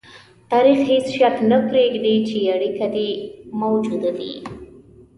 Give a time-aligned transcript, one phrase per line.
[0.51, 3.09] تاریخ هېڅ شک نه پرېږدي چې اړیکه دې
[3.61, 4.33] موجوده وي.